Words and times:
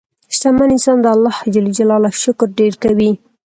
شتمن 0.35 0.69
انسان 0.75 0.97
د 1.01 1.05
الله 1.13 2.11
شکر 2.23 2.47
ډېر 2.59 2.73
کوي. 2.83 3.11